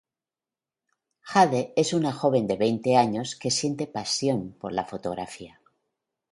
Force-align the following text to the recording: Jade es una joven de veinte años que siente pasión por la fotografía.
Jade 1.31 1.73
es 1.75 1.93
una 1.93 2.11
joven 2.11 2.47
de 2.47 2.57
veinte 2.57 2.97
años 2.97 3.35
que 3.35 3.51
siente 3.51 3.85
pasión 3.85 4.51
por 4.53 4.71
la 4.73 4.85
fotografía. 4.85 5.61